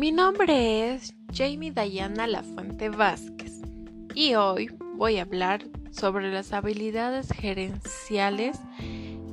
[0.00, 3.60] Mi nombre es Jamie Dayana Lafuente Vázquez
[4.14, 8.58] y hoy voy a hablar sobre las habilidades gerenciales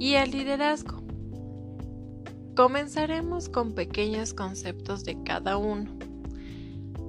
[0.00, 1.04] y el liderazgo.
[2.56, 5.96] Comenzaremos con pequeños conceptos de cada uno.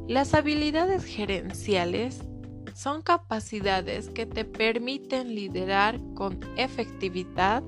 [0.07, 2.21] Las habilidades gerenciales
[2.75, 7.63] son capacidades que te permiten liderar con efectividad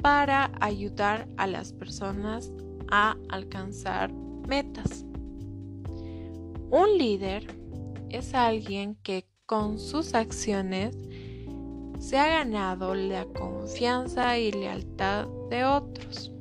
[0.00, 2.50] para ayudar a las personas
[2.90, 4.10] a alcanzar
[4.46, 5.04] metas.
[6.70, 7.46] Un líder
[8.10, 10.96] es alguien que con sus acciones
[11.98, 16.32] se ha ganado la confianza y lealtad de otros.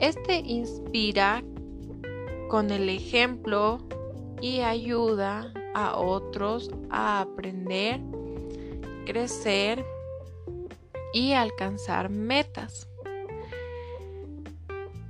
[0.00, 1.42] Este inspira
[2.48, 3.78] con el ejemplo
[4.40, 8.00] y ayuda a otros a aprender,
[9.04, 9.84] crecer
[11.12, 12.87] y alcanzar metas.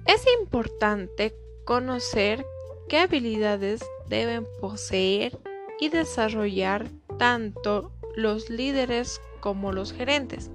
[0.08, 2.42] Es importante conocer
[2.88, 5.38] qué habilidades deben poseer
[5.78, 10.50] y desarrollar tanto los líderes como los gerentes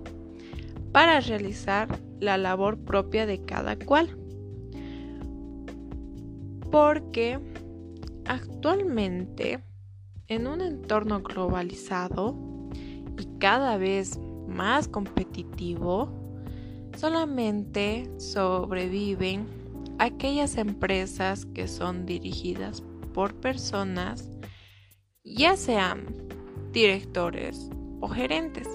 [0.92, 1.88] para realizar
[2.20, 4.18] la labor propia de cada cual.
[6.72, 7.40] Porque
[8.26, 9.64] actualmente
[10.30, 12.36] en un entorno globalizado
[13.20, 16.23] y cada vez más competitivo,
[16.96, 19.48] solamente sobreviven
[20.00, 24.30] aquellas empresas que son dirigidas por personas,
[25.24, 26.06] ya sean
[26.72, 27.70] directores
[28.02, 28.68] o gerentes,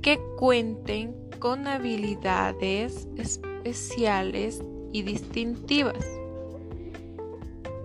[0.00, 6.04] que cuenten con habilidades especiales y distintivas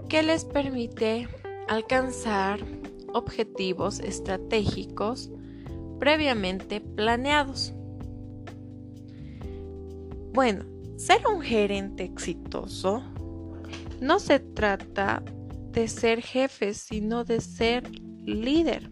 [0.09, 1.28] que les permite
[1.67, 2.59] alcanzar
[3.14, 5.30] objetivos estratégicos
[6.00, 7.73] previamente planeados.
[10.38, 10.66] Bueno,
[10.98, 13.02] ser un gerente exitoso
[14.00, 15.23] no se trata
[15.72, 17.89] de ser jefe, sino de ser
[18.23, 18.92] líder.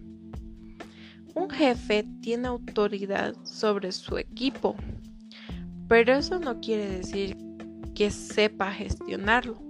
[1.36, 4.76] Un jefe tiene autoridad sobre su equipo,
[5.88, 7.38] pero eso no quiere decir
[7.94, 9.62] que sepa gestionarlo.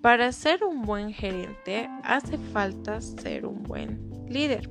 [0.00, 4.70] Para ser un buen gerente hace falta ser un buen líder.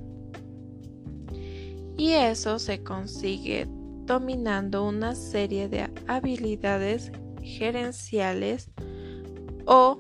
[1.98, 3.68] Y eso se consigue
[4.10, 7.12] dominando una serie de habilidades
[7.44, 8.72] gerenciales
[9.68, 10.00] o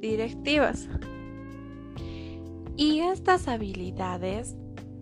[0.00, 0.88] directivas.
[2.78, 4.56] Y estas habilidades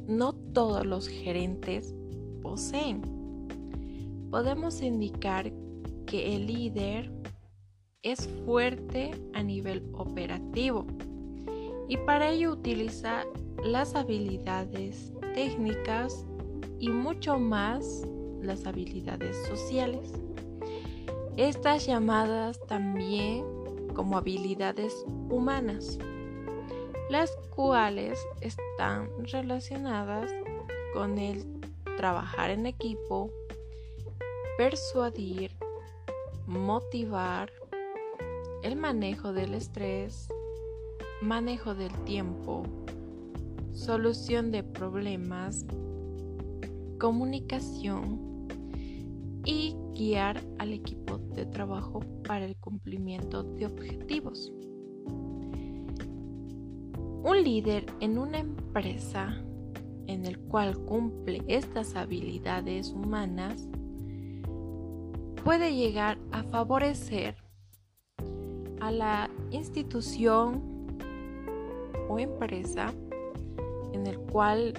[0.08, 1.94] no todos los gerentes
[2.42, 3.02] poseen.
[4.32, 5.52] Podemos indicar
[6.04, 7.12] que el líder
[8.02, 10.88] es fuerte a nivel operativo
[11.88, 13.22] y para ello utiliza
[13.64, 16.26] las habilidades técnicas
[16.80, 18.04] y mucho más
[18.42, 20.12] las habilidades sociales.
[21.36, 23.44] Estas llamadas también
[23.94, 25.98] como habilidades humanas,
[27.08, 30.30] las cuales están relacionadas
[30.94, 31.44] con el
[31.96, 33.30] trabajar en equipo,
[34.56, 35.56] persuadir,
[36.46, 37.52] motivar,
[38.62, 40.28] el manejo del estrés,
[41.22, 42.62] manejo del tiempo,
[43.72, 45.64] solución de problemas,
[46.98, 48.29] comunicación
[49.44, 54.52] y guiar al equipo de trabajo para el cumplimiento de objetivos.
[57.22, 59.42] Un líder en una empresa
[60.06, 63.68] en el cual cumple estas habilidades humanas
[65.44, 67.36] puede llegar a favorecer
[68.80, 70.62] a la institución
[72.08, 72.92] o empresa
[73.92, 74.74] en el cual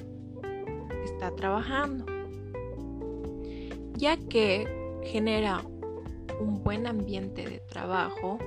[1.03, 2.05] está trabajando,
[4.01, 4.67] ya que
[5.03, 5.63] genera
[6.39, 8.39] un buen ambiente de trabajo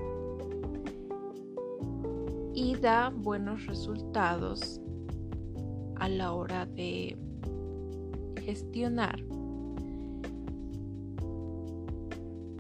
[2.52, 4.80] y da buenos resultados
[5.94, 7.16] a la hora de
[8.44, 9.22] gestionar.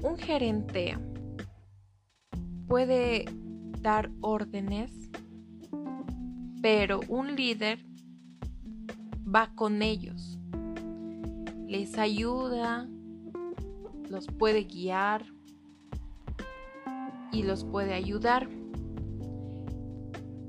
[0.04, 0.96] Un gerente
[2.68, 3.24] puede
[3.80, 4.92] dar órdenes,
[6.62, 7.84] pero un líder
[9.26, 10.38] va con ellos,
[11.74, 12.88] les ayuda,
[14.08, 15.24] los puede guiar
[17.32, 18.48] y los puede ayudar.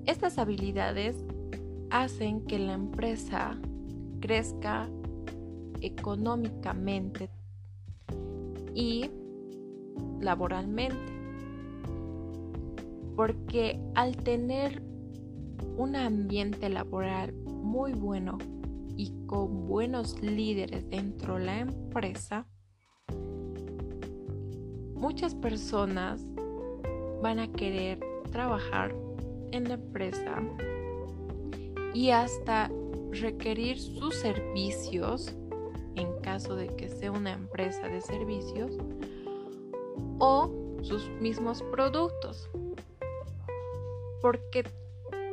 [0.05, 1.25] Estas habilidades
[1.89, 3.59] hacen que la empresa
[4.19, 4.87] crezca
[5.81, 7.31] económicamente
[8.75, 9.09] y
[10.19, 11.11] laboralmente
[13.15, 14.83] porque al tener
[15.75, 18.37] un ambiente laboral muy bueno
[18.97, 22.47] y con buenos líderes dentro de la empresa,
[24.93, 26.25] muchas personas
[27.21, 27.99] van a querer
[28.31, 28.95] trabajar
[29.51, 30.41] en la empresa
[31.93, 32.69] y hasta
[33.11, 35.33] requerir sus servicios
[35.95, 38.77] en caso de que sea una empresa de servicios
[40.19, 40.51] o
[40.81, 42.49] sus mismos productos.
[44.21, 44.65] Porque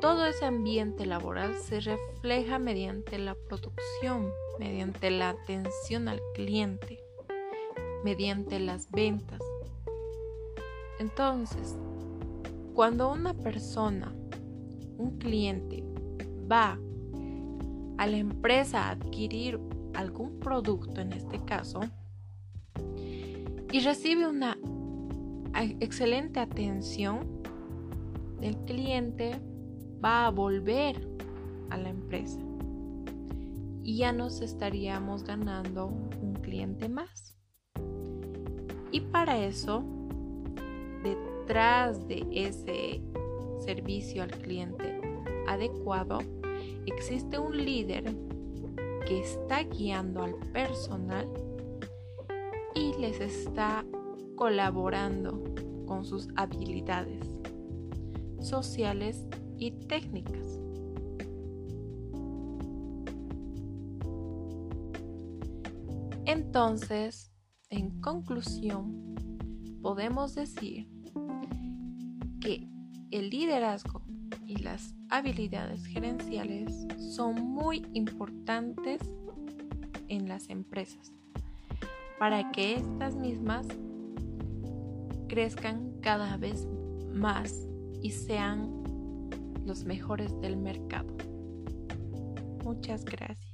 [0.02, 6.98] todo ese ambiente laboral se refleja mediante la producción, mediante la atención al cliente,
[8.02, 9.38] mediante las ventas.
[10.98, 11.78] Entonces,
[12.74, 14.12] cuando una persona,
[14.98, 15.84] un cliente,
[16.50, 16.80] va
[17.96, 19.60] a la empresa a adquirir
[19.94, 21.78] algún producto en este caso
[23.70, 24.58] y recibe una
[25.78, 27.40] excelente atención
[28.40, 29.40] del cliente,
[30.02, 30.96] va a volver
[31.70, 32.40] a la empresa
[33.82, 37.36] y ya nos estaríamos ganando un cliente más.
[38.90, 39.84] Y para eso,
[41.02, 43.02] detrás de ese
[43.58, 45.00] servicio al cliente
[45.48, 46.18] adecuado,
[46.86, 48.04] existe un líder
[49.06, 51.28] que está guiando al personal
[52.74, 53.84] y les está
[54.36, 55.42] colaborando
[55.86, 57.26] con sus habilidades
[58.40, 59.26] sociales
[59.62, 60.58] y técnicas.
[66.24, 67.32] Entonces,
[67.70, 69.14] en conclusión,
[69.80, 70.88] podemos decir
[72.40, 72.68] que
[73.12, 74.02] el liderazgo
[74.46, 76.74] y las habilidades gerenciales
[77.14, 79.00] son muy importantes
[80.08, 81.12] en las empresas
[82.18, 83.68] para que estas mismas
[85.28, 86.66] crezcan cada vez
[87.12, 87.68] más
[88.02, 88.81] y sean
[89.64, 91.16] los mejores del mercado.
[92.64, 93.51] Muchas gracias.